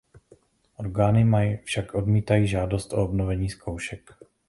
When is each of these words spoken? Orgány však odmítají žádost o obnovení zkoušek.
Orgány 0.77 1.57
však 1.63 1.93
odmítají 1.93 2.47
žádost 2.47 2.93
o 2.93 3.03
obnovení 3.03 3.49
zkoušek. 3.49 4.11